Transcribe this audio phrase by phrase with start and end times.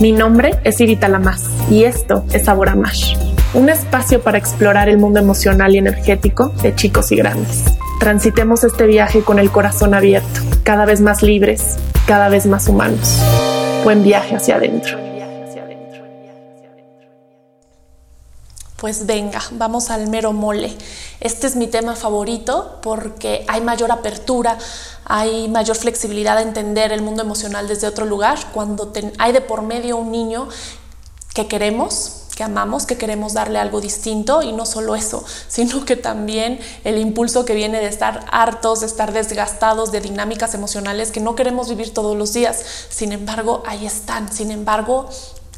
[0.00, 2.76] Mi nombre es Irita Lamas y esto es Sabor a
[3.54, 7.64] un espacio para explorar el mundo emocional y energético de chicos y grandes.
[7.98, 13.18] Transitemos este viaje con el corazón abierto, cada vez más libres, cada vez más humanos.
[13.82, 15.08] Buen viaje hacia adentro.
[18.76, 20.72] Pues venga, vamos al mero mole.
[21.18, 24.56] Este es mi tema favorito porque hay mayor apertura,
[25.08, 29.62] hay mayor flexibilidad a entender el mundo emocional desde otro lugar cuando hay de por
[29.62, 30.48] medio un niño
[31.34, 35.96] que queremos, que amamos, que queremos darle algo distinto y no solo eso, sino que
[35.96, 41.20] también el impulso que viene de estar hartos, de estar desgastados de dinámicas emocionales que
[41.20, 42.62] no queremos vivir todos los días.
[42.90, 44.30] Sin embargo, ahí están.
[44.30, 45.08] Sin embargo,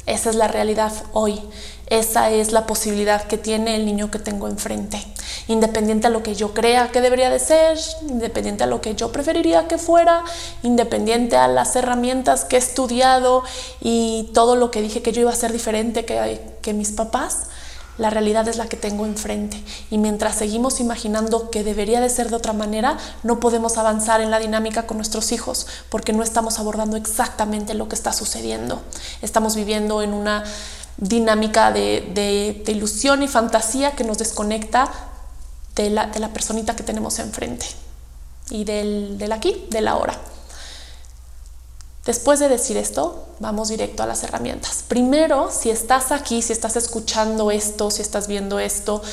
[0.05, 1.41] esa es la realidad hoy.
[1.87, 5.05] Esa es la posibilidad que tiene el niño que tengo enfrente.
[5.47, 9.11] Independiente a lo que yo crea que debería de ser, independiente a lo que yo
[9.11, 10.23] preferiría que fuera,
[10.63, 13.43] independiente a las herramientas que he estudiado
[13.79, 17.47] y todo lo que dije que yo iba a ser diferente que, que mis papás,
[17.97, 19.61] la realidad es la que tengo enfrente.
[19.89, 24.31] Y mientras seguimos imaginando que debería de ser de otra manera, no podemos avanzar en
[24.31, 28.81] la dinámica con nuestros hijos porque no estamos abordando exactamente lo que está sucediendo.
[29.21, 30.43] Estamos viviendo en una
[30.97, 34.91] dinámica de, ilusión y fantasía que nos desconecta
[35.75, 37.65] de la, de la personita que tenemos enfrente
[38.49, 40.17] y del, del aquí, del ahora.
[42.05, 44.83] Después de decir esto, vamos directo a las herramientas.
[44.87, 49.03] Primero, si estás aquí, si estás escuchando esto, si estás viendo esto,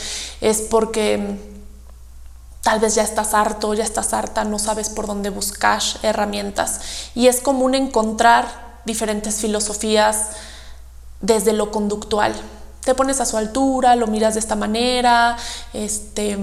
[0.41, 5.29] es porque mm, tal vez ya estás harto, ya estás harta, no sabes por dónde
[5.29, 6.81] buscar herramientas.
[7.14, 10.31] Y es común encontrar diferentes filosofías,
[11.20, 12.34] desde lo conductual.
[12.89, 15.36] Te pones a su altura, lo miras de esta manera,
[15.75, 16.39] este,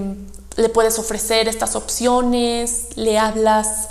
[0.54, 3.88] le puedes ofrecer estas opciones, le hablas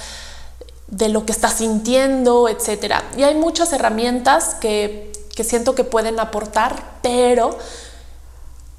[0.88, 2.94] de lo que estás sintiendo, etc.
[3.18, 7.60] Y hay muchas herramientas que, que siento que pueden aportar, pero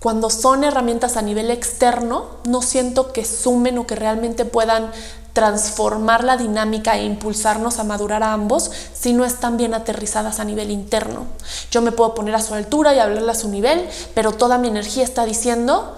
[0.00, 4.90] cuando son herramientas a nivel externo, no siento que sumen o que realmente puedan
[5.36, 10.44] transformar la dinámica e impulsarnos a madurar a ambos si no están bien aterrizadas a
[10.44, 11.26] nivel interno.
[11.70, 14.68] Yo me puedo poner a su altura y hablarle a su nivel, pero toda mi
[14.68, 15.94] energía está diciendo,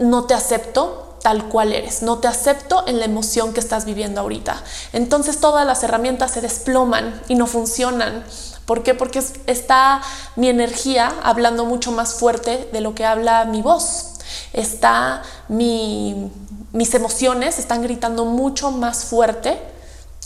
[0.00, 4.20] no te acepto tal cual eres, no te acepto en la emoción que estás viviendo
[4.20, 4.60] ahorita.
[4.92, 8.24] Entonces todas las herramientas se desploman y no funcionan.
[8.66, 8.94] ¿Por qué?
[8.94, 10.02] Porque está
[10.34, 14.08] mi energía hablando mucho más fuerte de lo que habla mi voz.
[14.52, 16.32] Está mi,
[16.72, 19.58] mis emociones están gritando mucho más fuerte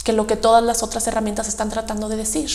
[0.05, 2.49] que lo que todas las otras herramientas están tratando de decir.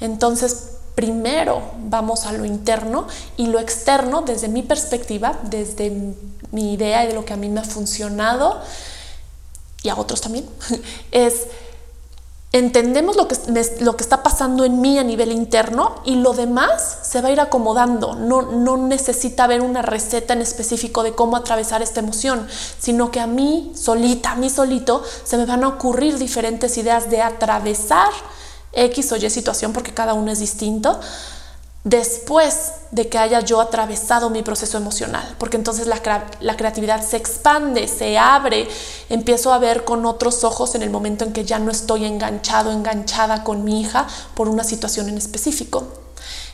[0.00, 6.14] Entonces, primero vamos a lo interno y lo externo, desde mi perspectiva, desde
[6.52, 8.60] mi idea y de lo que a mí me ha funcionado
[9.82, 10.48] y a otros también,
[11.10, 11.48] es
[12.54, 13.36] entendemos lo que,
[13.80, 17.32] lo que está pasando en mí a nivel interno y lo demás se va a
[17.32, 18.14] ir acomodando.
[18.14, 22.46] No, no necesita haber una receta en específico de cómo atravesar esta emoción,
[22.78, 27.10] sino que a mí solita, a mí solito, se me van a ocurrir diferentes ideas
[27.10, 28.12] de atravesar
[28.72, 31.00] X o Y situación porque cada uno es distinto
[31.84, 36.00] después de que haya yo atravesado mi proceso emocional, porque entonces la,
[36.56, 38.66] creatividad se expande, se abre,
[39.10, 42.72] empiezo a ver con otros ojos en el momento en que ya no estoy enganchado,
[42.72, 45.86] enganchada con mi hija por una situación en específico.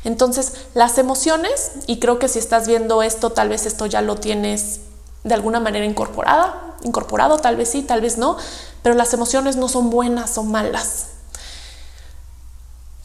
[0.03, 4.17] Entonces, las emociones, y creo que si estás viendo esto, tal vez esto ya lo
[4.17, 4.81] tienes
[5.23, 8.37] de alguna manera incorporada, incorporado, tal vez sí, tal vez no,
[8.83, 11.20] pero las emociones no son buenas o malas.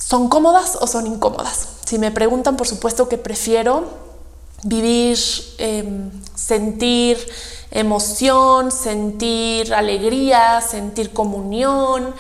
[0.08, 1.68] ¿Son cómodas o son incómodas?
[1.84, 3.86] Si me preguntan, por supuesto que prefiero
[4.62, 5.18] vivir,
[5.58, 7.18] em, sentir
[7.72, 12.14] emoción, sentir alegría, sentir comunión,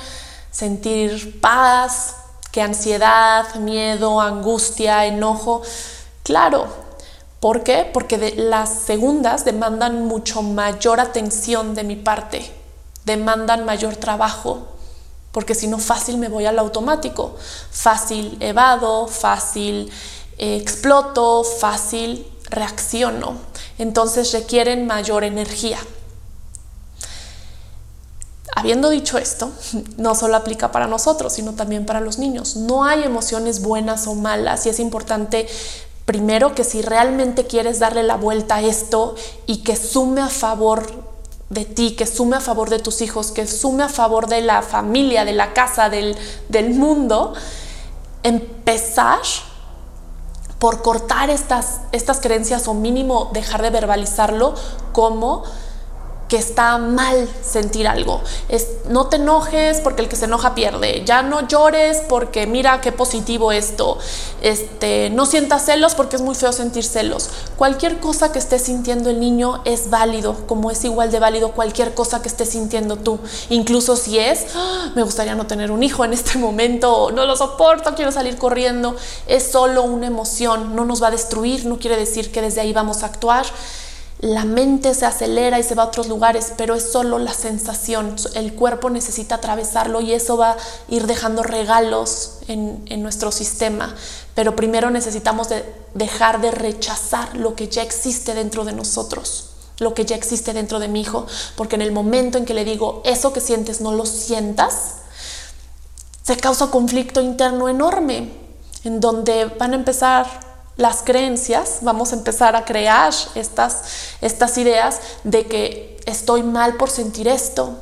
[0.49, 2.15] sentir paz,
[2.51, 5.61] que ansiedad, miedo, angustia, enojo.
[6.23, 6.65] Claro,
[7.39, 7.87] ¿por qué?
[7.93, 12.51] Porque las segundas demandan mucho mayor atención de mi parte,
[13.05, 14.74] demandan mayor trabajo,
[15.35, 17.35] porque si no fácil me voy al automático,
[17.69, 19.91] fácil evado, fácil
[20.37, 23.35] eh, exploto, fácil reacciono.
[23.77, 25.77] Entonces requieren mayor energía.
[28.55, 29.51] Habiendo dicho esto,
[29.97, 32.55] no solo aplica para nosotros, sino también para los niños.
[32.55, 35.49] No hay emociones buenas o malas y es importante
[36.05, 39.15] primero que si realmente quieres darle la vuelta a esto
[39.47, 41.14] y que sume a favor
[41.49, 44.61] de ti, que sume a favor de tus hijos, que sume a favor de la
[44.61, 46.15] familia, de la casa, del,
[46.49, 47.33] del mundo,
[48.23, 49.19] empezar
[50.59, 54.55] por cortar estas, estas creencias o mínimo dejar de verbalizarlo
[54.93, 55.43] como
[56.27, 58.21] que está mal sentir algo.
[58.49, 61.03] Es, no te enojes porque el que se enoja pierde.
[61.05, 63.99] Ya no llores porque mira qué positivo esto.
[64.41, 67.29] Este, no sientas celos porque es muy feo sentir celos.
[67.57, 71.93] Cualquier cosa que esté sintiendo el niño es válido, como es igual de válido cualquier
[71.93, 73.19] cosa que estés sintiendo tú.
[73.49, 77.35] Incluso si es, ah, me gustaría no tener un hijo en este momento, no lo
[77.35, 78.95] soporto, quiero salir corriendo.
[79.27, 82.73] Es solo una emoción, no nos va a destruir, no quiere decir que desde ahí
[82.73, 83.45] vamos a actuar
[84.19, 88.15] la mente se acelera y se va a otros lugares, pero es solo la sensación.
[88.33, 90.57] El cuerpo necesita atravesarlo y eso va a
[90.87, 93.93] ir dejando regalos en, nuestro sistema.
[94.33, 95.49] Pero primero necesitamos
[95.93, 100.79] dejar de rechazar lo que ya existe dentro de nosotros, lo que ya existe dentro
[100.79, 101.27] de mi hijo,
[101.57, 104.95] porque en el momento en que le digo eso que sientes no lo sientas,
[106.23, 108.31] se causa conflicto interno enorme,
[108.85, 110.44] en donde van a empezar
[110.77, 113.83] las creencias, vamos a empezar a crear estas,
[114.21, 117.79] estas ideas de que estoy mal por sentir esto,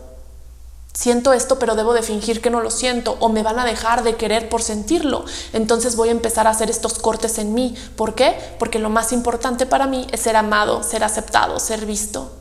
[0.93, 4.03] siento esto pero debo de fingir que no lo siento o me van a dejar
[4.03, 5.25] de querer por sentirlo.
[5.51, 7.75] Entonces voy a empezar a hacer estos cortes en mí.
[7.95, 8.55] ¿Por qué?
[8.59, 12.31] Porque lo más importante para mí es ser amado, ser aceptado, ser visto.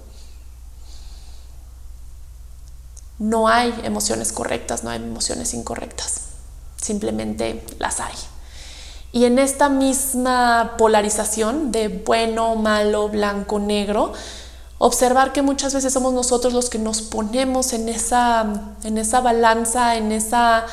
[3.19, 6.23] No hay emociones correctas, no hay emociones incorrectas.
[6.77, 8.15] Simplemente las hay.
[9.13, 14.15] Y en esta misma polarización de bueno, malo, blanco, negro,
[14.79, 19.97] observar que muchas veces somos nosotros los que nos ponemos en esa, en esa balanza,
[19.97, 20.65] en, esa,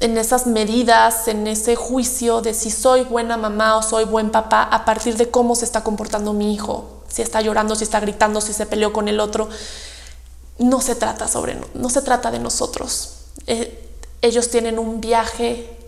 [0.00, 4.64] en esas medidas, en ese juicio de si soy buena mamá o soy buen papá
[4.64, 8.40] a partir de cómo se está comportando mi hijo, si está llorando, si está gritando,
[8.40, 9.48] si se peleó con el otro.
[10.58, 13.14] No se trata sobre, no se trata de nosotros.
[13.46, 13.88] Eh,
[14.22, 15.81] ellos tienen un viaje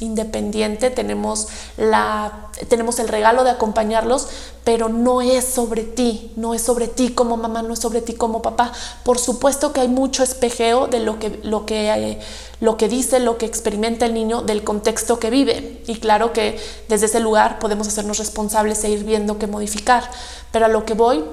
[0.00, 4.28] independiente, tenemos, la, tenemos el regalo de acompañarlos,
[4.64, 8.14] pero no es sobre ti, no es sobre ti como mamá, no es sobre ti
[8.14, 8.72] como papá.
[9.04, 12.18] Por supuesto que hay mucho espejeo de lo que, lo que,
[12.60, 15.82] lo que dice, lo que experimenta el niño, del contexto que vive.
[15.86, 16.58] Y claro que
[16.88, 20.10] desde ese lugar podemos hacernos responsables e ir viendo qué modificar.
[20.50, 21.24] Pero a lo que voy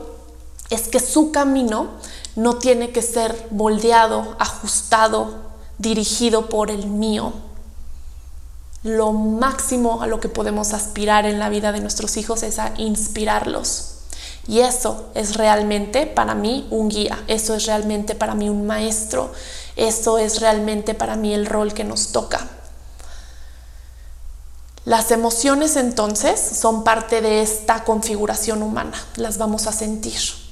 [0.70, 1.88] es que su camino
[2.36, 5.48] no tiene que ser moldeado, ajustado,
[5.80, 7.34] dirigido por el mío
[8.84, 12.74] lo máximo a lo que podemos aspirar en la vida de nuestros hijos es a
[12.78, 13.94] inspirarlos.
[14.48, 19.34] Y eso es realmente para mí un guía, eso es realmente para mí un maestro,
[19.76, 22.48] eso es realmente para mí el rol que nos toca.
[24.86, 30.47] Las emociones entonces son parte de esta configuración humana, las vamos a sentir.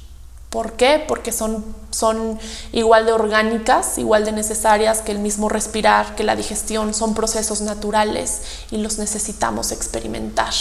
[0.55, 1.03] ¿Por qué?
[1.05, 2.39] Porque son,
[2.71, 7.59] igual de orgánicas, igual de necesarias que el mismo respirar, que la digestión, son procesos
[7.59, 8.41] naturales
[8.71, 10.53] y los necesitamos experimentar.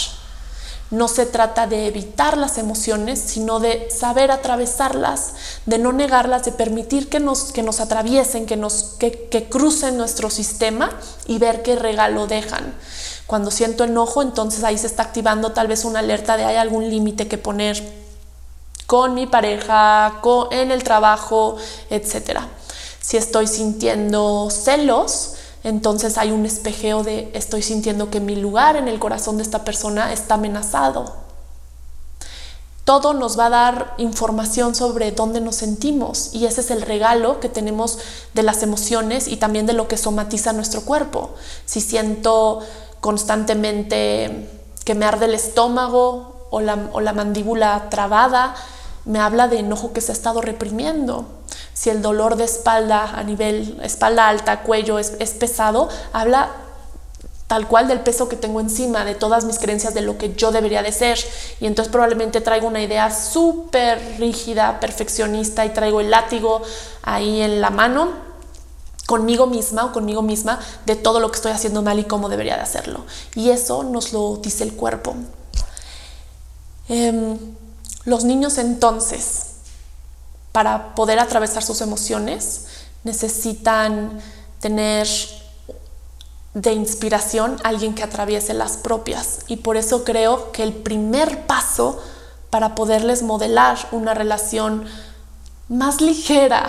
[0.91, 5.31] No se trata de evitar las emociones, sino de saber atravesarlas,
[5.65, 10.29] de no negarlas, de permitir que nos, que nos atraviesen, que, nos, que crucen nuestro
[10.29, 10.89] sistema
[11.25, 12.75] y ver qué regalo dejan.
[13.27, 16.89] Cuando siento enojo, entonces ahí se está activando tal vez una alerta de hay algún
[16.89, 18.04] límite que poner
[18.85, 21.57] con mi pareja, con, en el trabajo,
[21.89, 22.39] etc.
[22.99, 28.87] Si estoy sintiendo celos, entonces hay un espejeo de estoy sintiendo que mi lugar en
[28.87, 31.25] el corazón de esta persona está amenazado.
[32.83, 37.39] Todo nos va a dar información sobre dónde nos sentimos y ese es el regalo
[37.39, 37.97] que tenemos
[38.35, 41.33] de las emociones y también de lo que somatiza nuestro cuerpo.
[41.65, 42.59] Si siento
[43.01, 44.47] constantemente
[44.83, 48.53] que me arde el estómago o la, o la mandíbula trabada,
[49.05, 51.25] me habla de enojo que se ha estado reprimiendo.
[51.73, 56.51] Si el dolor de espalda a nivel espalda alta, cuello es, pesado, habla
[57.47, 60.51] tal cual del peso que tengo encima, de todas mis creencias de lo que yo
[60.51, 61.19] debería de ser.
[61.59, 66.61] Y entonces probablemente traigo una idea súper rígida, perfeccionista y traigo el látigo
[67.03, 68.25] ahí en la mano
[69.05, 72.55] conmigo misma o conmigo misma de todo lo que estoy haciendo mal y cómo debería
[72.55, 73.05] de hacerlo.
[73.35, 75.15] Y eso nos lo dice el cuerpo.
[76.87, 77.37] Em,
[78.05, 79.47] los niños entonces,
[80.51, 82.67] para poder atravesar sus emociones,
[83.03, 84.19] necesitan
[84.59, 85.07] tener
[86.53, 89.39] de inspiración alguien que atraviese las propias.
[89.47, 92.01] Y por eso creo que el primer paso
[92.49, 94.85] para poderles modelar una relación
[95.67, 96.67] más ligera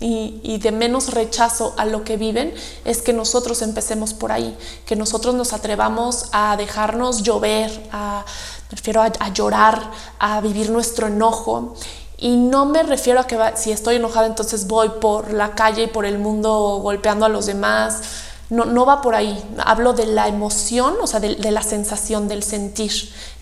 [0.00, 2.54] y, de menos rechazo a lo que viven
[2.84, 4.56] es que nosotros empecemos por ahí,
[4.86, 8.24] que nosotros nos atrevamos a dejarnos llover, a
[8.70, 11.74] me refiero a, llorar, a vivir nuestro enojo.
[12.18, 15.86] Y no me refiero a que si estoy enojada entonces voy por la calle y
[15.86, 18.02] por el mundo golpeando a los demás,
[18.48, 19.42] No, va por ahí.
[19.58, 22.92] Hablo de la emoción, o sea, de, de, la sensación, del sentir.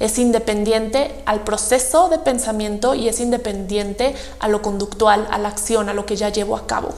[0.00, 5.90] Es independiente al proceso de pensamiento y es independiente a lo conductual, a la acción,
[5.90, 6.88] a lo que ya llevo a cabo.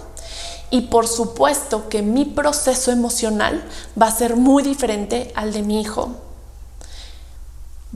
[0.71, 3.65] Y por supuesto que mi proceso emocional
[4.01, 6.26] va a ser muy diferente al de mi hijo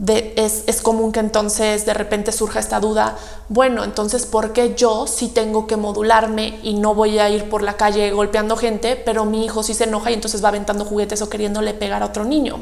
[0.07, 3.17] es, común que entonces de repente surja esta duda,
[3.49, 7.61] bueno, entonces, ¿por qué yo sí tengo que modularme y no voy a ir por
[7.61, 11.21] la calle golpeando gente, pero mi hijo sí se enoja y entonces va aventando juguetes
[11.21, 12.59] o queriéndole pegar a otro niño?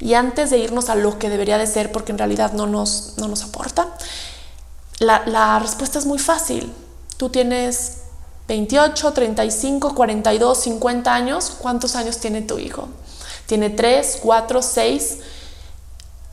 [0.00, 3.14] Y antes de irnos a lo que debería de ser, porque en realidad no nos,
[3.18, 3.94] no nos aporta,
[4.98, 6.72] la, la respuesta es muy fácil.
[7.16, 7.98] Tú tienes
[8.48, 11.52] 28, 35, 42, 50 años.
[11.58, 12.88] ¿Cuántos años tiene tu hijo?
[13.46, 15.18] ¿Tiene 3, 4, 6?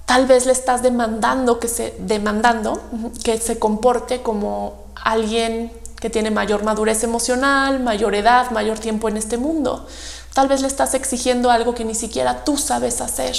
[0.09, 2.81] Tal vez le estás demandando que se demandando
[3.23, 9.17] que se comporte como alguien que tiene mayor madurez emocional, mayor edad, mayor tiempo en
[9.17, 9.85] este mundo.
[10.33, 13.35] Tal vez le estás exigiendo algo que ni siquiera tú sabes hacer.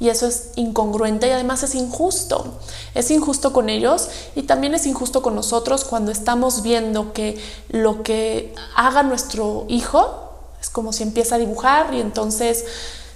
[0.00, 2.58] Y eso es incongruente y además es injusto.
[2.94, 7.38] Es injusto con ellos y también es injusto con nosotros cuando estamos viendo que
[7.68, 12.64] lo que haga nuestro hijo es como si empieza a dibujar y entonces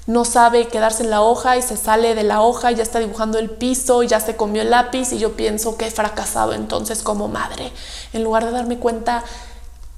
[0.09, 3.39] no sabe quedarse en la hoja y se sale de la hoja ya está dibujando
[3.39, 7.29] el piso ya se comió el lápiz y yo pienso que he fracasado entonces como
[7.29, 7.71] madre,
[8.15, 9.23] en lugar de darme cuenta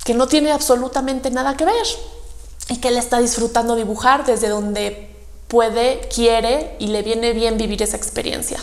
[0.05, 1.87] que no tiene absolutamente nada que ver
[2.69, 5.15] y que él está disfrutando dibujar desde donde
[5.47, 8.59] puede, quiere y le viene bien vivir esa experiencia.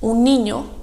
[0.00, 0.81] Un niño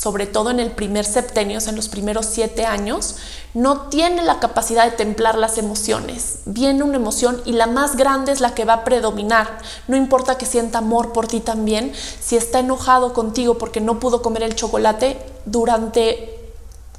[0.00, 3.16] sobre todo en el primer septenio, en los primeros siete años,
[3.52, 6.38] no tiene la capacidad de templar las emociones.
[6.46, 9.58] Viene una emoción y la más grande es la que va a predominar.
[9.88, 14.22] No importa que sienta amor por ti también, si está enojado contigo porque no pudo
[14.22, 16.50] comer el chocolate durante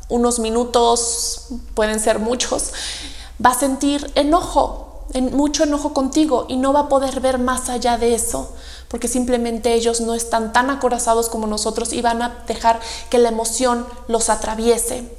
[0.08, 2.72] unos minutos, pueden ser muchos,
[3.44, 7.98] va a sentir enojo, mucho enojo contigo y no va a poder ver más allá
[7.98, 8.54] de eso
[8.92, 13.30] porque simplemente ellos no están tan acorazados como nosotros y van a dejar que la
[13.30, 15.10] emoción los atraviese.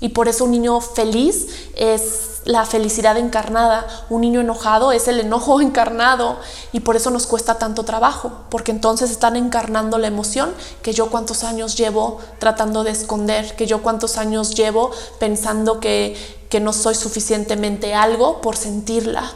[0.00, 5.20] Y por eso un niño feliz es la felicidad encarnada, un niño enojado es el
[5.20, 6.38] enojo encarnado
[6.72, 11.10] y por eso nos cuesta tanto trabajo, porque entonces están encarnando la emoción que yo
[11.10, 16.16] cuántos años llevo tratando de esconder, que yo cuántos años llevo pensando que,
[16.48, 19.30] que no soy suficientemente algo por sentirla.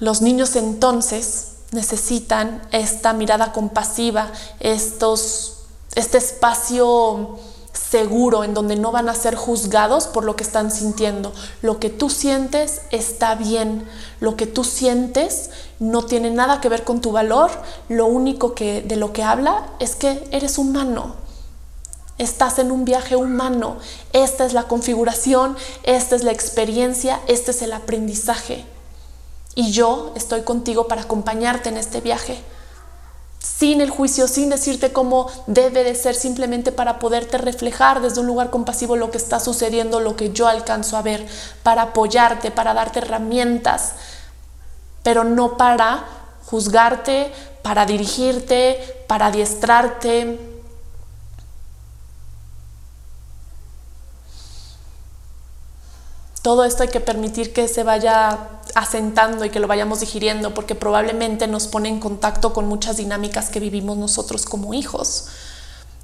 [0.00, 7.38] Los niños entonces necesitan esta mirada compasiva, estos, este espacio
[7.72, 11.32] seguro en donde no van a ser juzgados por lo que están sintiendo.
[11.62, 13.86] Lo que tú sientes está bien,
[14.20, 17.50] lo que tú sientes no tiene nada que ver con tu valor,
[17.88, 21.14] lo único que de lo que habla es que eres humano.
[22.16, 23.76] Estás en un viaje humano.
[24.12, 28.64] Esta es la configuración, esta es la experiencia, este es el aprendizaje.
[29.54, 32.42] Y yo estoy contigo para acompañarte en este viaje.
[33.38, 38.26] Sin el juicio, sin decirte cómo debe de ser, simplemente para poderte reflejar desde un
[38.26, 41.26] lugar compasivo lo que está sucediendo, lo que yo alcanzo a ver,
[41.62, 43.92] para apoyarte, para darte herramientas,
[45.02, 46.04] pero no para
[46.46, 47.32] juzgarte,
[47.62, 50.38] para dirigirte, para adiestrarte,
[56.44, 58.38] todo esto hay que permitir que se vaya
[58.74, 63.48] asentando y que lo vayamos digiriendo, porque probablemente nos pone en contacto con muchas dinámicas
[63.48, 65.26] que vivimos nosotros como hijos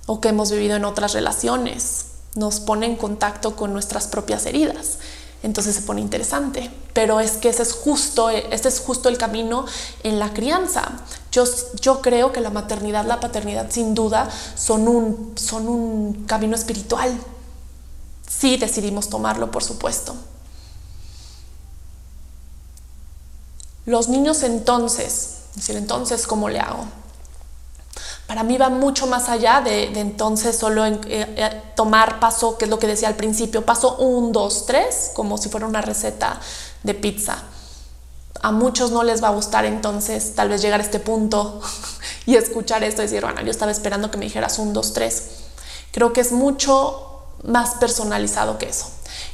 [0.06, 2.06] o que hemos vivido en otras relaciones.
[2.34, 4.98] Nos pone en contacto con nuestras propias heridas.
[5.42, 9.64] Entonces se pone interesante, pero es que ese es justo, este es justo el camino
[10.02, 11.00] en la crianza.
[11.32, 11.44] Yo,
[11.80, 17.18] yo creo que la maternidad, la paternidad, sin duda, son un, son un camino espiritual.
[18.28, 20.14] Si decidimos tomarlo, por supuesto.
[23.90, 26.84] Los niños entonces, decir, entonces, ¿cómo le hago?
[28.28, 32.70] Para mí va mucho más allá de, entonces solo eh, eh, tomar paso, que es
[32.70, 36.38] lo que decía al principio, paso un, dos, tres, como si fuera una receta
[36.84, 37.38] de pizza.
[38.40, 41.60] A muchos no les va a gustar entonces tal vez llegar a este punto
[42.26, 45.30] y escuchar esto y decir, bueno, yo estaba esperando que me dijeras un, dos, tres.
[45.90, 48.86] Creo que es mucho más personalizado que eso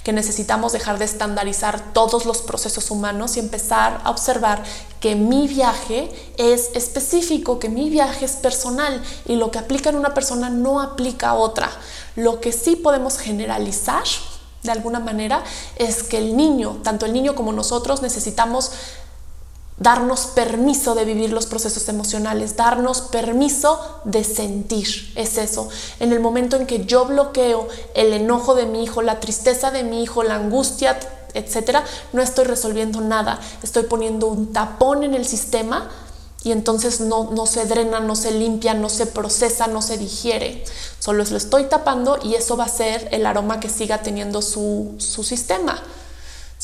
[0.07, 4.63] que necesitamos dejar de estandarizar todos los procesos humanos y empezar a observar
[5.01, 9.97] que mi viaje es específico, que mi viaje es personal y lo que aplica en
[9.97, 11.73] una persona no aplica a otra.
[12.15, 14.05] Lo que sí podemos generalizar
[14.63, 15.43] de alguna manera
[15.75, 18.71] es que el niño, tanto el niño como nosotros, necesitamos
[19.79, 25.13] darnos permiso de vivir los procesos emocionales, darnos permiso de sentir.
[25.17, 25.69] Es eso.
[26.01, 29.83] En el momento en que yo bloqueo el enojo de mi hijo, la tristeza de
[29.83, 30.99] mi hijo, la angustia,
[31.35, 33.39] etcétera, no estoy resolviendo nada.
[33.63, 35.91] Estoy poniendo un tapón en el sistema
[36.43, 40.65] y entonces no, no se drena, no se limpia, no se procesa, no se digiere.
[41.01, 44.95] Solo lo estoy tapando y eso va a ser el aroma que siga teniendo su,
[44.99, 45.83] su sistema.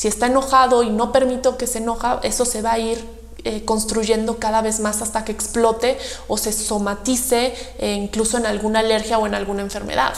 [0.03, 3.07] Si está enojado y no permito que se enoja, eso se va a ir
[3.45, 8.79] eh, construyendo cada vez más hasta que explote o se somatice eh, incluso en alguna
[8.79, 10.13] alergia o en alguna enfermedad.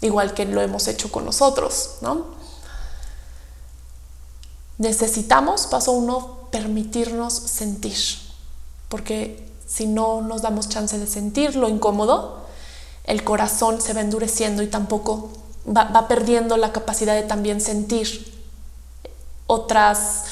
[0.00, 2.26] Igual que lo hemos hecho con nosotros, ¿no?
[4.78, 7.98] Necesitamos, paso uno, permitirnos sentir,
[8.88, 12.44] porque si no nos damos chance de sentir lo incómodo,
[13.02, 15.30] el corazón se va endureciendo y tampoco
[15.66, 18.33] va, va perdiendo la capacidad de también sentir
[19.46, 20.24] otras,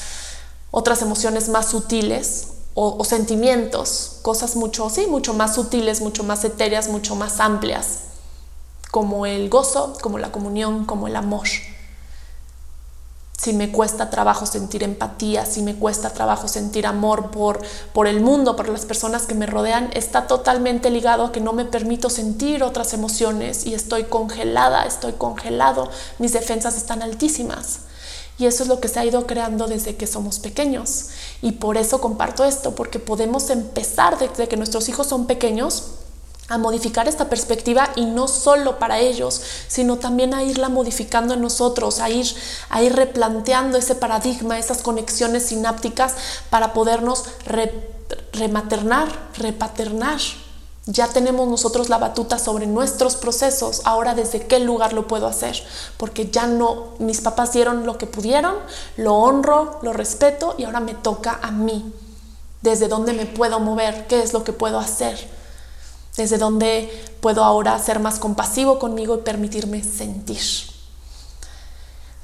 [0.71, 6.87] otras emociones más sutiles o, sentimientos, cosas mucho, sí, mucho más sutiles, mucho más etéreas,
[6.87, 7.99] mucho más amplias,
[8.89, 11.47] como el gozo, como la comunión, como el amor.
[13.37, 18.21] Si me cuesta trabajo sentir empatía, si me cuesta trabajo sentir amor por, por el
[18.21, 22.09] mundo, por las personas que me rodean, está totalmente ligado a que no me permito
[22.09, 27.81] sentir otras emociones y estoy congelada, estoy congelado, mis defensas están altísimas.
[28.37, 31.09] Y eso es lo que se ha ido creando desde que somos pequeños.
[31.41, 35.83] Y por eso comparto esto, porque podemos empezar desde que nuestros hijos son pequeños
[36.49, 41.41] a modificar esta perspectiva y no solo para ellos, sino también a irla modificando en
[41.41, 42.27] nosotros, a ir,
[42.69, 46.15] a ir replanteando ese paradigma, esas conexiones sinápticas
[46.49, 47.23] para podernos
[48.33, 50.19] rematernar, repaternar.
[50.85, 53.81] Ya tenemos nosotros la batuta sobre nuestros procesos.
[53.85, 55.63] Ahora, ¿desde qué lugar lo puedo hacer?
[55.95, 58.55] Porque ya no, mis papás dieron lo que pudieron,
[58.97, 61.93] lo honro, lo respeto y ahora me toca a mí.
[62.61, 64.07] ¿Desde dónde me puedo mover?
[64.07, 65.29] ¿Qué es lo que puedo hacer?
[66.17, 70.41] ¿Desde dónde puedo ahora ser más compasivo conmigo y permitirme sentir?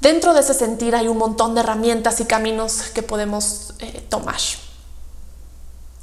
[0.00, 4.38] Dentro de ese sentir hay un montón de herramientas y caminos que podemos eh, tomar.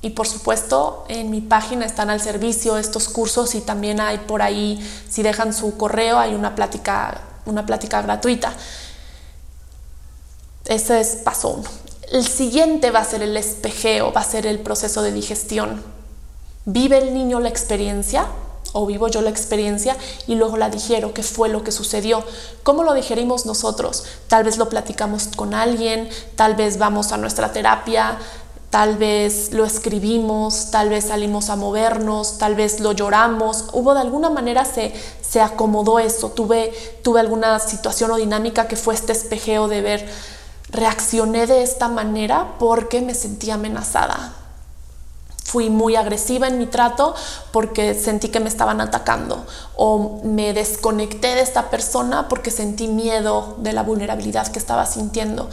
[0.08, 4.42] Y por supuesto, en mi página están al servicio estos cursos y también hay por
[4.42, 8.54] ahí, si dejan su correo, hay una plática, una plática gratuita.
[10.64, 11.70] Ese es paso uno.
[12.10, 15.84] El siguiente va a ser el espejeo, va a ser el proceso de digestión.
[16.64, 18.28] Vive el niño la experiencia
[18.72, 22.24] o vivo yo la experiencia y luego la digiero, qué fue lo que sucedió,
[22.64, 24.06] cómo lo digerimos nosotros.
[24.30, 28.18] Tal vez lo platicamos con alguien, tal vez vamos a nuestra terapia,
[28.78, 34.02] tal vez lo escribimos, tal vez salimos a movernos, tal vez lo lloramos, hubo de
[34.02, 36.72] alguna manera se, se acomodó eso, tuve,
[37.04, 40.08] tuve alguna situación o dinámica que fue este espejeo de ver,
[40.70, 44.36] reaccioné de esta manera porque me sentía amenazada.
[45.44, 47.16] Fui muy agresiva en mi trato
[47.52, 49.44] porque sentí que me estaban atacando
[49.76, 55.50] o me desconecté de esta persona porque sentí miedo de la vulnerabilidad que estaba sintiendo.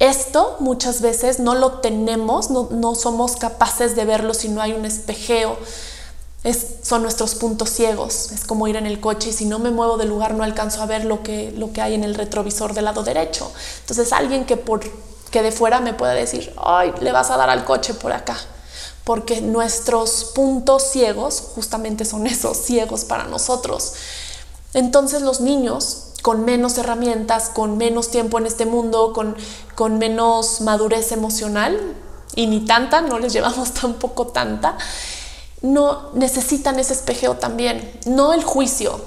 [0.00, 4.86] Esto muchas veces no lo tenemos, no, somos capaces de verlo si no hay un
[4.86, 5.58] espejeo.
[6.42, 8.32] Es, son nuestros puntos ciegos.
[8.32, 10.80] Es como ir en el coche y si no me muevo del lugar no alcanzo
[10.80, 13.52] a ver lo que, lo que hay en el retrovisor del lado derecho.
[13.80, 14.80] Entonces alguien que, por,
[15.30, 18.38] que de fuera me pueda decir, ay, le vas a dar al coche por acá.
[19.04, 23.92] Porque nuestros puntos ciegos justamente son esos, ciegos para nosotros.
[24.72, 29.36] Entonces los niños con menos herramientas, con menos tiempo en este mundo, con,
[29.74, 31.96] con menos madurez emocional
[32.34, 34.76] y ni tanta, no les llevamos tampoco tanta,
[35.62, 39.00] no necesitan ese espejeo también, no el juicio.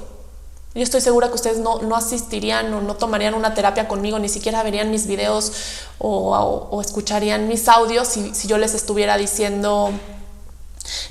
[0.76, 4.28] Yo estoy segura que ustedes no, no asistirían o no tomarían una terapia conmigo, ni
[4.28, 5.52] siquiera verían mis videos
[5.99, 6.36] o,
[6.71, 9.91] o, escucharían mis audios si, si yo les estuviera diciendo,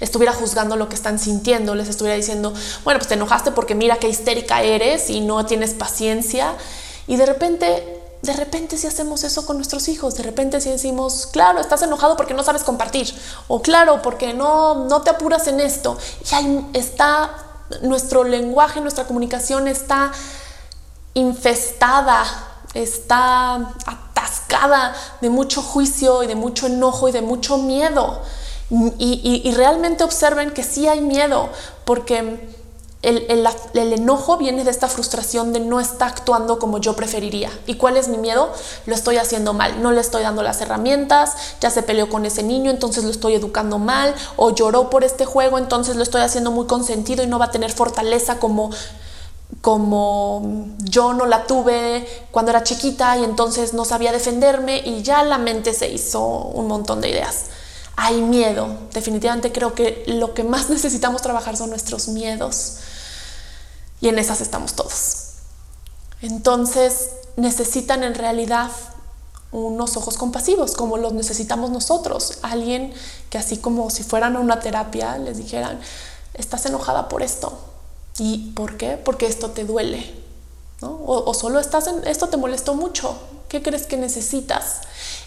[0.01, 2.53] estuviera juzgando lo que están sintiendo, les estuviera diciendo,
[2.85, 6.55] bueno, pues te enojaste porque mira qué histérica eres y no tienes paciencia.
[7.07, 11.27] Y de repente, de repente si hacemos eso con nuestros hijos, de repente si decimos,
[11.27, 13.13] claro, estás enojado porque no sabes compartir,
[13.49, 15.99] o claro, porque no, no te apuras en esto.
[16.31, 17.35] Y ahí está
[17.83, 20.13] nuestro lenguaje, nuestra comunicación está
[21.15, 22.25] infestada,
[22.75, 28.21] está atascada de mucho juicio y de mucho enojo y de mucho miedo.
[28.99, 31.51] Y, realmente observen que sí hay miedo,
[31.85, 32.49] porque
[33.03, 37.51] el, el, enojo viene de esta frustración de no estar actuando como yo preferiría.
[37.67, 38.51] ¿Y cuál es mi miedo?
[38.87, 42.43] Lo estoy haciendo mal, no le estoy dando las herramientas, ya se peleó con ese
[42.43, 46.51] niño, entonces lo estoy educando mal, o lloró por este juego, entonces lo estoy haciendo
[46.51, 48.71] muy consentido y no va a tener fortaleza como
[49.61, 55.23] como yo no la tuve cuando era chiquita y entonces no sabía defenderme y ya
[55.25, 57.51] la mente se hizo un montón de ideas.
[57.97, 62.79] Hay miedo, definitivamente creo que lo que más necesitamos trabajar son nuestros miedos
[64.01, 65.29] y en esas estamos todos.
[66.23, 68.71] Entonces necesitan en realidad
[69.53, 72.39] unos ojos compasivos, como los necesitamos nosotros.
[72.43, 72.93] Alguien
[73.31, 75.79] que así como si fueran a una terapia les dijeran,
[76.35, 77.59] estás enojada por esto.
[78.19, 78.97] ¿Y por qué?
[78.97, 80.23] Porque esto te duele.
[80.81, 83.17] O, solo estás en esto te molestó mucho.
[83.49, 84.81] ¿Qué crees que necesitas?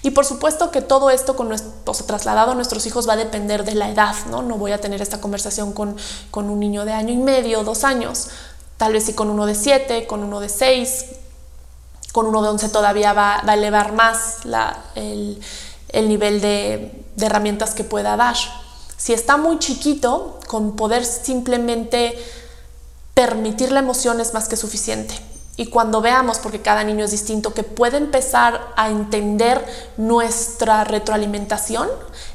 [0.06, 1.72] Y por supuesto que todo esto con nuestro,
[2.06, 4.44] trasladado a nuestros hijos va a depender de la edad, ¿no?
[4.44, 5.98] No voy a tener esta conversación con,
[6.30, 8.28] con un niño de año y medio, dos años,
[8.78, 11.06] tal vez sí con uno de siete, con uno de seis,
[12.12, 14.42] con uno de 11 todavía va, a elevar más
[14.94, 15.40] el,
[15.92, 18.36] nivel de, de herramientas que pueda dar.
[18.98, 22.16] Si está muy chiquito, con poder simplemente
[23.16, 25.20] permitir la emoción es más que suficiente.
[25.58, 29.66] Y cuando veamos, porque cada niño es distinto, que puede empezar a entender
[29.96, 31.88] nuestra retroalimentación,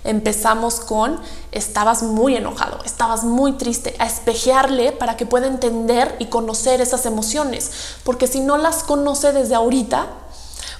[0.04, 1.20] empezamos con,
[1.52, 7.04] estabas muy enojado, estabas muy triste, a espejearle para que pueda entender y conocer esas
[7.04, 7.70] emociones,
[8.04, 10.06] porque si no las conoce desde ahorita,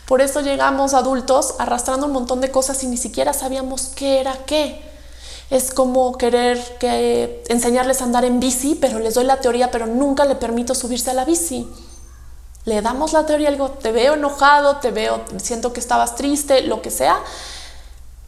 [0.06, 4.36] por eso llegamos adultos arrastrando un montón de cosas y ni siquiera sabíamos qué era
[4.46, 4.82] qué.
[5.50, 9.86] Es como querer que enseñarles a andar en bici, pero les doy la teoría, pero
[9.86, 11.68] nunca le permito subirse a la bici.
[12.64, 16.82] Le damos la teoría, algo, te veo enojado, te veo, siento que estabas triste, lo
[16.82, 17.18] que sea,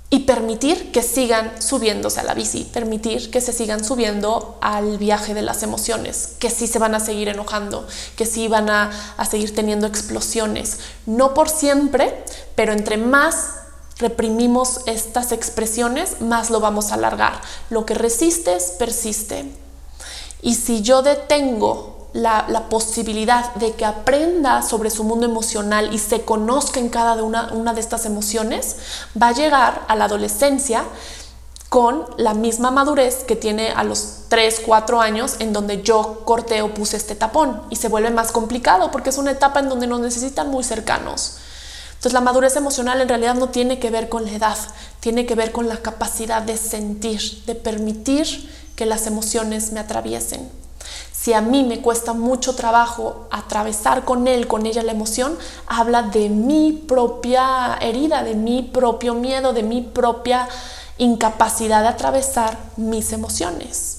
[0.08, 5.32] y permitir que sigan subiéndose a la bici, permitir que se sigan subiendo al viaje
[5.32, 9.24] de las emociones, que sí se van a seguir enojando, que sí van a, a
[9.24, 13.54] seguir teniendo explosiones, no por siempre, pero entre más
[13.98, 17.40] reprimimos estas expresiones, más lo vamos a alargar.
[17.70, 19.46] Lo que resistes, persiste.
[20.42, 26.22] Y si yo detengo la, posibilidad de que aprenda sobre su mundo emocional y se
[26.22, 28.76] conozca en cada una, una de estas emociones,
[29.20, 30.84] va a llegar a la adolescencia
[31.68, 36.60] con la misma madurez que tiene a los 3, 4 años en donde yo corté
[36.60, 39.86] o puse este tapón y se vuelve más complicado porque es una etapa en donde
[39.86, 41.38] nos necesitan muy cercanos.
[41.92, 44.58] Entonces la madurez emocional en realidad no tiene que ver con la edad,
[45.00, 50.50] tiene que ver con la capacidad de sentir, de permitir que las emociones me atraviesen.
[51.12, 56.02] Si a mí me cuesta mucho trabajo atravesar con él, con ella la emoción, habla
[56.02, 60.48] de mi propia herida, de mi propio miedo, de mi propia
[60.98, 63.98] incapacidad de atravesar mis emociones.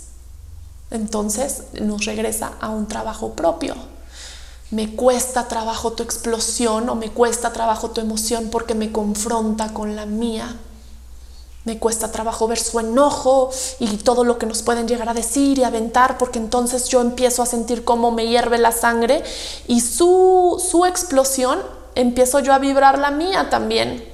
[0.92, 3.76] Entonces nos regresa a un trabajo propio.
[4.72, 9.96] Me cuesta trabajo tu explosión o me cuesta trabajo tu emoción porque me confronta con
[9.96, 10.58] la mía.
[11.66, 13.50] Me cuesta trabajo ver su enojo
[13.80, 17.42] y todo lo que nos pueden llegar a decir y aventar, porque entonces yo empiezo
[17.42, 19.24] a sentir cómo me hierve la sangre
[19.68, 21.60] y su, su explosión
[21.96, 24.14] empiezo yo a vibrar la mía también.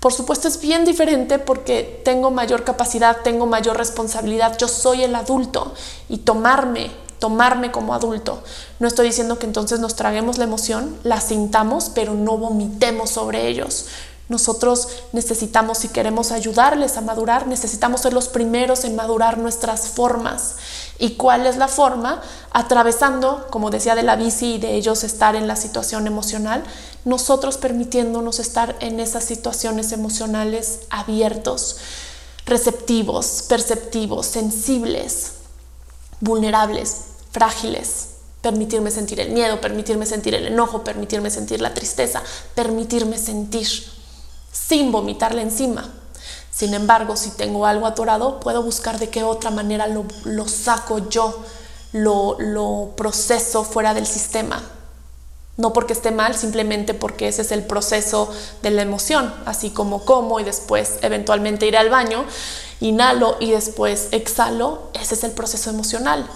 [0.00, 5.14] Por supuesto es bien diferente porque tengo mayor capacidad, tengo mayor responsabilidad, yo soy el
[5.16, 5.74] adulto
[6.08, 8.40] y tomarme, tomarme como adulto.
[8.78, 13.48] No estoy diciendo que entonces nos traguemos la emoción, la sintamos, pero no vomitemos sobre
[13.48, 13.86] ellos.
[14.28, 20.56] Nosotros necesitamos, si queremos ayudarles a madurar, necesitamos ser los primeros en madurar nuestras formas.
[20.98, 22.20] ¿Y cuál es la forma?
[22.50, 26.62] Atravesando, como decía de la bici y de ellos estar en la situación emocional,
[27.06, 31.76] nosotros permitiéndonos estar en esas situaciones emocionales abiertos,
[32.44, 35.32] receptivos, perceptivos, sensibles,
[36.20, 36.96] vulnerables,
[37.30, 38.08] frágiles,
[38.42, 42.22] permitirme sentir el miedo, permitirme sentir el enojo, permitirme sentir la tristeza,
[42.54, 43.66] permitirme sentir
[44.52, 45.88] sin vomitarle encima.
[46.50, 51.44] Sin embargo, si tengo algo atorado, puedo buscar de qué otra manera lo, saco yo,
[51.92, 54.60] lo, lo proceso fuera del sistema.
[55.56, 58.32] No porque esté mal, simplemente porque ese es el proceso
[58.62, 62.24] de la emoción, así como como y después eventualmente iré al baño,
[62.80, 66.28] inhalo y después exhalo, ese es el proceso emocional.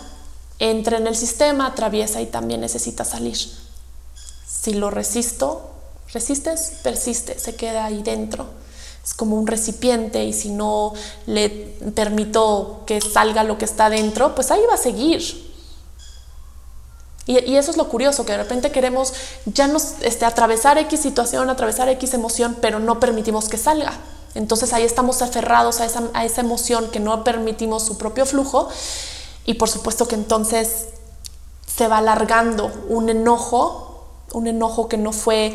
[0.61, 3.39] Entra en el sistema, atraviesa y también necesita salir.
[4.47, 5.72] Si lo resisto,
[6.13, 8.47] Resistes, persiste, se queda ahí dentro.
[9.05, 10.93] Es como un recipiente y si no
[11.27, 11.49] le
[11.95, 15.53] permito que salga lo que está dentro, pues ahí va a seguir.
[17.27, 19.13] Y, eso es lo curioso, que de repente queremos
[19.47, 23.93] ya nos este, atravesar X situación, atravesar X emoción, pero no permitimos que salga.
[24.35, 28.69] Entonces ahí estamos aferrados a esa, a esa emoción que no permitimos su propio flujo
[29.45, 30.87] y por supuesto que entonces
[31.67, 33.92] se va alargando un enojo
[34.33, 35.55] un enojo que no fue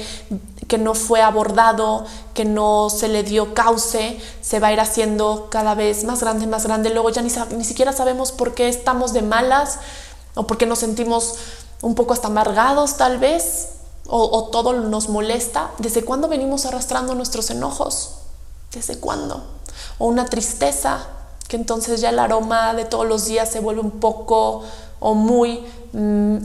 [0.67, 5.47] que no fue abordado, que no se le dio cauce, se va a ir haciendo
[5.49, 6.89] cada vez más grande, más grande.
[6.89, 9.79] Luego ya ni, ni siquiera sabemos por qué estamos de malas
[10.35, 11.35] o por qué nos sentimos
[11.81, 13.69] un poco hasta amargados tal vez,
[14.09, 15.71] o, todo nos molesta.
[15.79, 18.11] ¿Desde cuándo venimos arrastrando nuestros enojos?
[18.71, 19.43] ¿Desde cuándo?
[19.97, 21.07] O una tristeza,
[21.47, 24.63] que entonces ya el aroma de todos los días se vuelve un poco
[24.99, 26.37] o muy mm,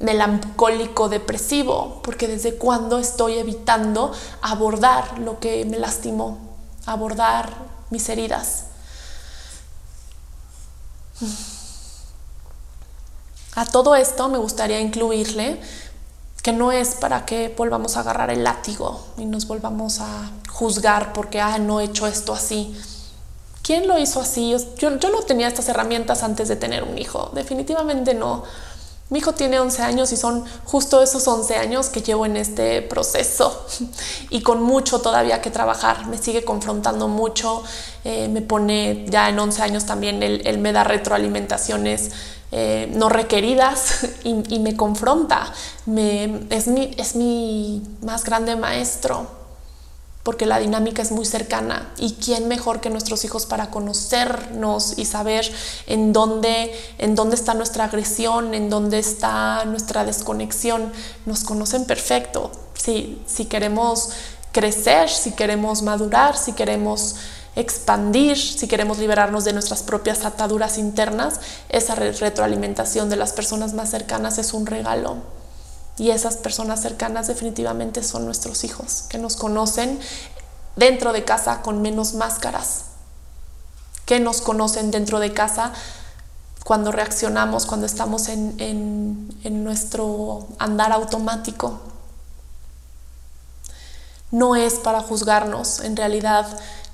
[0.00, 6.38] melancólico, depresivo, porque desde cuándo estoy evitando abordar lo que me lastimó,
[6.86, 7.50] abordar
[7.90, 8.64] mis heridas.
[13.54, 15.60] A todo esto me gustaría incluirle
[16.42, 21.12] que no es para que volvamos a agarrar el látigo y nos volvamos a juzgar
[21.12, 22.76] porque ah, no he hecho esto así.
[23.62, 24.54] ¿Quién lo hizo así?
[24.76, 28.44] Yo, yo no tenía estas herramientas antes de tener un hijo, definitivamente no.
[29.10, 32.80] Mi hijo tiene 11 años y son justo esos 11 años que llevo en este
[32.80, 33.66] proceso
[34.30, 36.06] y con mucho todavía que trabajar.
[36.06, 37.62] Me sigue confrontando mucho,
[38.04, 42.12] eh, me pone ya en 11 años también, él, me da retroalimentaciones
[42.50, 45.52] eh, no requeridas y, me confronta.
[46.50, 49.43] Es, mi, es mi más grande maestro
[50.24, 51.92] porque la dinámica es muy cercana.
[51.98, 55.48] ¿Y quién mejor que nuestros hijos para conocernos y saber
[55.86, 60.90] en dónde, en dónde está nuestra agresión, en dónde está nuestra desconexión?
[61.26, 62.50] Nos conocen perfecto.
[62.74, 64.10] Si, si queremos
[64.50, 67.16] crecer, si queremos madurar, si queremos
[67.54, 73.90] expandir, si queremos liberarnos de nuestras propias ataduras internas, esa retroalimentación de las personas más
[73.90, 75.18] cercanas es un regalo.
[75.96, 80.00] Y esas personas cercanas definitivamente son nuestros hijos, que nos conocen
[80.76, 82.86] dentro de casa con menos máscaras,
[84.04, 85.72] que nos conocen dentro de casa
[86.64, 91.80] cuando reaccionamos, cuando estamos en, en nuestro andar automático.
[94.30, 96.46] No es para juzgarnos, en realidad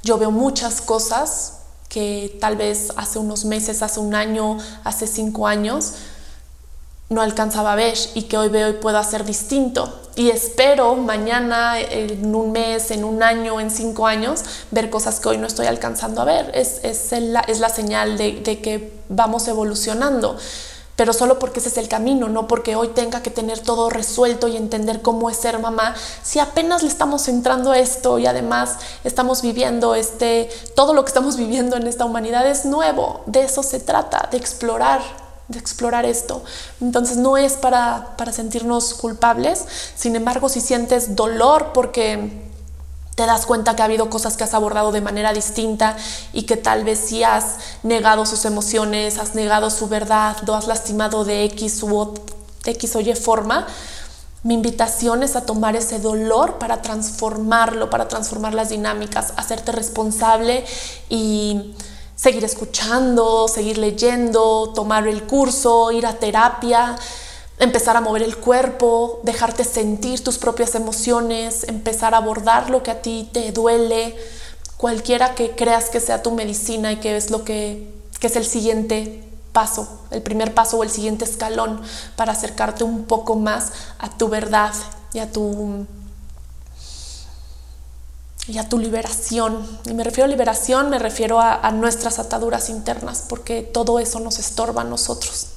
[0.03, 1.55] yo veo muchas cosas
[1.89, 5.95] que tal vez hace unos meses, hace un año, hace cinco años,
[7.11, 10.01] no alcanzaba a ver y que hoy veo y puedo hacer distinto.
[10.15, 15.29] Y espero mañana, en un mes, en un año, en cinco años, ver cosas que
[15.29, 16.53] hoy no estoy alcanzando a ver.
[16.55, 20.37] Es, es, la, es la señal de, de, que vamos evolucionando.
[20.95, 24.47] Pero solo porque ese es el camino, no porque hoy tenga que tener todo resuelto
[24.47, 25.97] y entender cómo es ser mamá.
[26.23, 31.37] Si apenas le estamos entrando esto y además estamos viviendo este, todo lo que estamos
[31.39, 33.23] viviendo en esta humanidad es nuevo.
[33.27, 35.01] De eso se trata, de explorar
[35.51, 36.43] de explorar esto.
[36.81, 42.49] Entonces no es para, para sentirnos culpables, sin embargo si sientes dolor porque
[43.17, 45.97] te das cuenta que ha habido cosas que has abordado de manera distinta
[46.33, 50.67] y que tal vez si has negado sus emociones, has negado su verdad, lo has
[50.67, 52.15] lastimado de X u
[52.65, 53.67] X o forma,
[54.43, 60.65] mi invitación es a tomar ese dolor para transformarlo, para transformar las dinámicas, hacerte responsable
[61.11, 61.75] y
[62.21, 66.97] seguir escuchando, seguir leyendo, tomar el curso, ir a terapia,
[67.59, 72.91] empezar a mover el cuerpo, dejarte sentir tus propias emociones, empezar a abordar lo que
[72.91, 74.15] a ti te duele,
[74.77, 78.45] cualquiera que creas que sea tu medicina y que es lo que, que es el
[78.45, 81.81] siguiente paso, el primer paso o el siguiente escalón
[82.17, 84.75] para acercarte un poco más a tu verdad
[85.15, 85.87] y a tu
[88.47, 89.67] y a tu liberación.
[89.85, 94.39] Y me refiero a liberación, me refiero a, nuestras ataduras internas, porque todo eso nos
[94.39, 95.49] estorba a nosotros.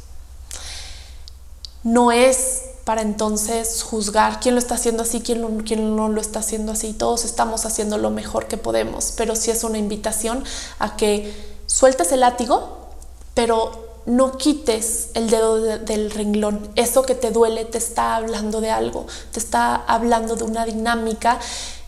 [1.84, 6.39] No es para entonces juzgar quién lo está haciendo así, quién, quién no lo está
[6.39, 6.93] haciendo así.
[6.93, 10.43] Todos estamos haciendo lo mejor que podemos, pero sí es una invitación
[10.80, 11.34] a que
[11.65, 12.89] sueltes el látigo,
[13.34, 16.69] pero no quites el dedo del renglón.
[16.76, 21.39] Eso que te duele te está hablando de algo, te está hablando de una dinámica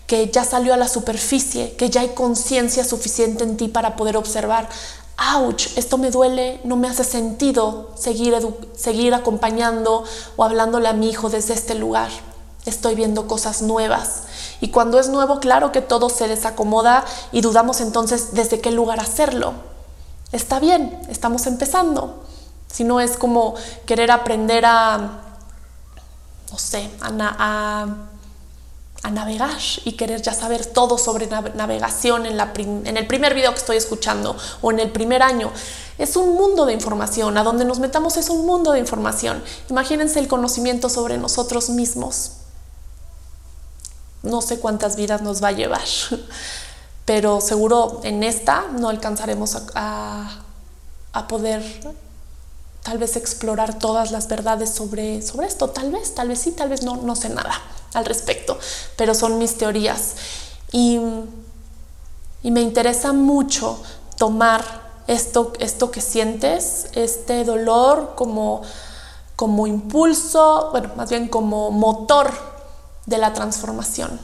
[0.08, 4.18] que ya salió a la superficie, que ya hay conciencia suficiente en ti para poder
[4.18, 4.70] observar,
[5.36, 8.36] ouch, esto me duele, no me hace sentido seguir,
[8.76, 10.04] seguir acompañando
[10.36, 12.10] o hablándole a mi hijo desde este lugar.
[12.66, 14.24] Estoy viendo cosas nuevas.
[14.60, 19.00] Y cuando es nuevo, claro que todo se desacomoda y dudamos entonces desde qué lugar
[19.00, 19.54] hacerlo.
[20.32, 22.24] Está bien, estamos empezando.
[22.72, 24.98] Si no es como querer aprender a,
[26.52, 27.88] no sé, a, a
[29.06, 33.52] a navegar y querer ya saber todo sobre navegación en, la en el primer video
[33.52, 35.52] que estoy escuchando o en el primer año.
[36.00, 39.44] Es un mundo de información, a donde nos metamos es un mundo de información.
[39.70, 42.32] Imagínense el conocimiento sobre nosotros mismos.
[44.24, 45.86] No sé cuántas vidas nos va a llevar,
[47.06, 50.42] pero seguro en esta no alcanzaremos a,
[51.14, 51.62] a poder
[52.82, 56.70] tal vez explorar todas las verdades sobre, sobre esto, tal vez, tal vez sí, tal
[56.70, 57.62] vez no, no sé nada
[57.96, 58.60] al respecto,
[58.96, 60.16] pero son mis teorías.
[60.72, 61.00] Y,
[62.44, 63.82] y me interesa mucho
[64.18, 64.64] tomar
[65.08, 68.62] esto, esto que sientes, este dolor, como
[69.36, 72.32] como impulso, bueno, más bien como motor
[73.06, 74.20] de la transformación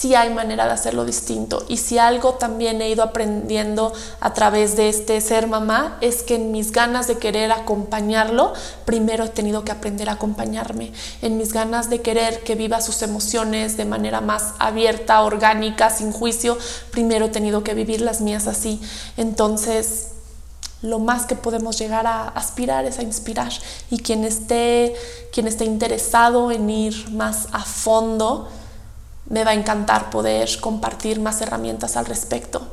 [0.00, 1.62] si hay manera de hacerlo distinto.
[1.68, 6.36] Y si algo también he ido aprendiendo a través de este ser mamá, es que
[6.36, 8.54] en mis ganas de querer acompañarlo,
[8.86, 10.94] primero he tenido que aprender a acompañarme.
[11.20, 16.12] En mis ganas de querer que viva sus emociones de manera más abierta, orgánica, sin
[16.12, 16.56] juicio,
[16.90, 18.80] primero he tenido que vivir las mías así.
[19.18, 20.12] Entonces,
[20.80, 23.52] lo más que podemos llegar a aspirar es a inspirar.
[23.90, 24.94] Y quien esté,
[25.30, 28.48] quien esté interesado en ir más a fondo,
[29.30, 32.66] me va a encantar poder compartir más herramientas al respecto,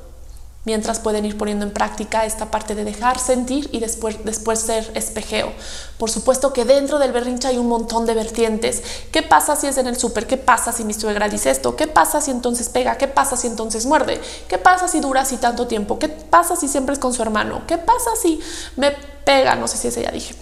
[0.65, 4.91] mientras pueden ir poniendo en práctica esta parte de dejar sentir y después, después ser
[4.95, 5.53] espejeo.
[5.99, 8.81] Por supuesto que dentro del berrinche hay un montón de vertientes.
[9.11, 10.25] ¿Qué pasa si es en el súper?
[10.25, 11.75] ¿Qué pasa si mi suegra dice esto?
[11.75, 12.97] ¿Qué pasa si entonces pega?
[12.97, 14.19] ¿Qué pasa si entonces muerde?
[14.49, 15.99] ¿Qué pasa si dura así tanto tiempo?
[15.99, 17.61] ¿Qué pasa si siempre es con su hermano?
[17.67, 18.41] ¿Qué pasa si
[18.75, 18.91] me
[19.23, 19.55] pega?
[19.55, 20.35] No sé si ese ya dije.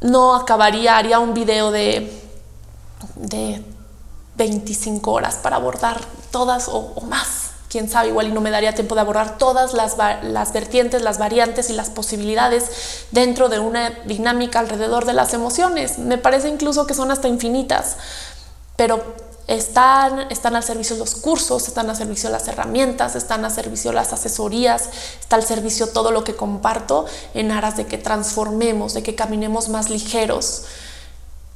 [0.00, 2.12] No acabaría, haría un video de,
[3.16, 3.62] de
[4.38, 7.50] 25 horas para abordar todas o, más.
[7.68, 11.18] Quién sabe, igual y no me daría tiempo de abordar todas las, las vertientes, las
[11.18, 15.98] variantes y las posibilidades dentro de una dinámica alrededor de las emociones.
[15.98, 17.98] Me parece incluso que son hasta infinitas,
[18.76, 19.02] pero
[19.48, 24.14] están, están al servicio los cursos, están al servicio las herramientas, están al servicio las
[24.14, 24.88] asesorías,
[25.20, 29.68] está al servicio todo lo que comparto en aras de que transformemos, de que caminemos
[29.68, 30.64] más ligeros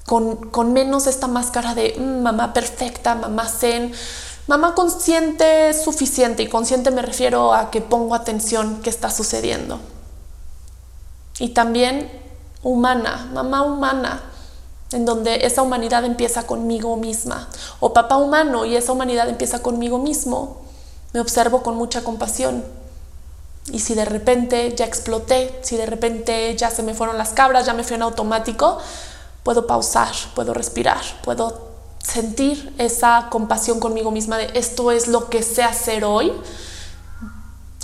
[0.07, 3.93] con, menos esta máscara de mm, mamá perfecta, mamá zen,
[4.47, 6.43] mamá consciente suficiente.
[6.43, 9.81] Y consciente me refiero a que pongo atención qué está sucediendo.
[11.39, 12.11] Y también
[12.63, 14.23] humana, mamá humana,
[14.93, 17.49] en donde esa humanidad empieza conmigo misma.
[17.81, 20.59] O papá humano y esa humanidad empieza conmigo mismo.
[21.13, 22.65] Me observo con mucha compasión.
[23.71, 27.65] Y si de repente ya exploté, si de repente ya se me fueron las cabras,
[27.65, 28.79] ya me fui en automático,
[29.43, 35.43] puedo pausar, puedo respirar, puedo sentir esa compasión conmigo misma de esto es lo que
[35.43, 36.33] sé hacer hoy.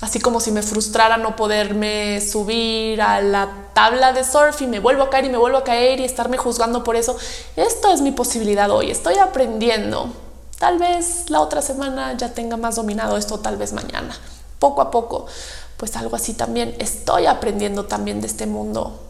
[0.00, 4.78] Así como si me frustrara no poderme subir a la tabla de surf y me
[4.78, 7.16] vuelvo a caer y me vuelvo a caer y estarme juzgando por eso.
[7.56, 10.12] Esto es mi posibilidad hoy, estoy aprendiendo.
[10.58, 14.16] Tal vez la otra semana ya tenga más dominado esto, tal vez mañana.
[14.60, 15.26] Poco a poco,
[15.76, 16.76] pues algo así también.
[16.78, 19.07] Estoy aprendiendo también de este mundo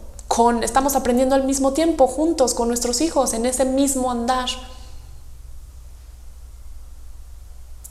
[0.61, 4.47] estamos aprendiendo al mismo tiempo, juntos con nuestros hijos, en ese mismo andar.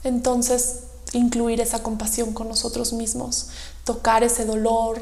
[0.03, 3.49] Entonces, incluir esa compasión con nosotros mismos,
[3.83, 5.01] tocar ese dolor,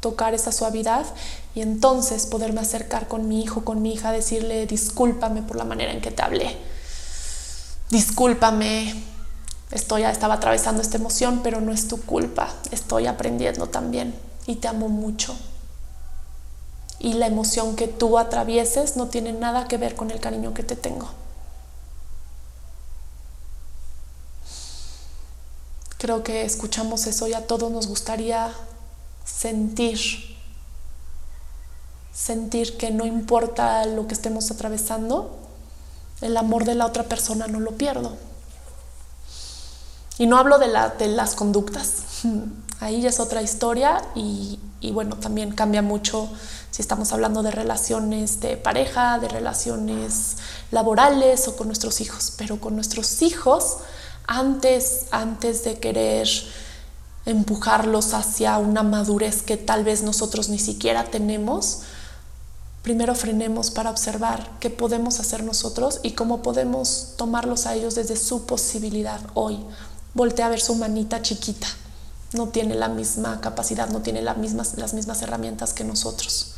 [0.00, 1.06] tocar esa suavidad
[1.54, 5.92] y entonces poderme acercar con mi hijo, con mi hija, decirle discúlpame por la manera
[5.92, 6.56] en que te hablé.
[7.90, 9.04] Discúlpame,
[9.70, 12.48] estoy estaba atravesando esta emoción, pero no es tu culpa.
[12.70, 14.14] Estoy aprendiendo también
[14.46, 15.36] y te amo mucho
[17.00, 20.64] y la emoción que tú atravieses no tiene nada que ver con el cariño que
[20.64, 21.08] te tengo.
[25.98, 28.52] Creo que escuchamos eso y a todos nos gustaría
[29.24, 29.98] sentir,
[32.12, 35.36] sentir que no importa lo que estemos atravesando,
[36.20, 38.16] el amor de la otra persona no lo pierdo.
[40.18, 40.66] Y no hablo de,
[40.98, 42.02] de las conductas,
[42.80, 44.58] ahí ya es otra historia y
[44.92, 46.28] bueno, también cambia mucho
[46.70, 50.36] si estamos hablando de relaciones de pareja, de relaciones
[50.70, 53.78] laborales o con nuestros hijos, pero con nuestros hijos,
[54.26, 56.28] antes, antes de querer
[57.24, 61.80] empujarlos hacia una madurez que tal vez nosotros ni siquiera tenemos,
[62.82, 68.16] primero frenemos para observar qué podemos hacer nosotros y cómo podemos tomarlos a ellos desde
[68.16, 69.58] su posibilidad hoy.
[70.14, 71.66] Voltea a ver su manita chiquita.
[72.32, 76.54] No tiene la misma capacidad, no tiene las mismas, las mismas herramientas que nosotros.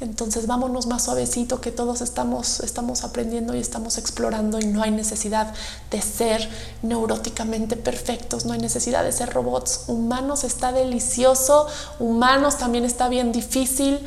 [0.00, 4.90] Entonces vámonos más suavecito que todos estamos, estamos aprendiendo y estamos explorando y no hay
[4.90, 5.54] necesidad
[5.90, 6.48] de ser
[6.82, 9.84] neuróticamente perfectos, no hay necesidad de ser robots.
[9.86, 11.68] Humanos está delicioso,
[12.00, 14.00] humanos también está bien difícil,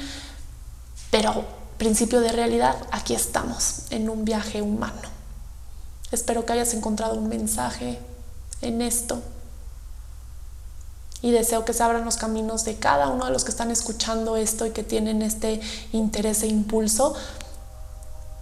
[1.11, 1.45] pero
[1.77, 5.09] principio de realidad, aquí estamos en un viaje humano.
[6.11, 7.99] Espero que hayas encontrado un mensaje
[8.61, 9.21] en esto
[11.25, 14.37] y deseo que se abran los caminos de cada uno de los que están escuchando
[14.37, 15.59] esto y que tienen este
[15.91, 17.15] interés e impulso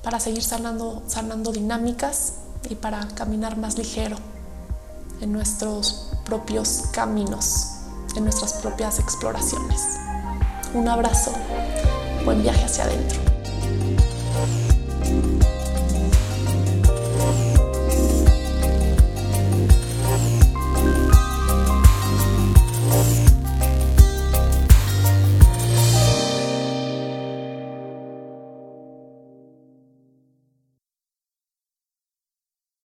[0.01, 2.33] para seguir sanando, sanando dinámicas
[2.69, 4.17] y para caminar más ligero
[5.21, 7.67] en nuestros propios caminos,
[8.17, 9.79] en nuestras propias exploraciones.
[10.73, 11.31] Un abrazo,
[12.25, 13.21] buen viaje hacia adentro.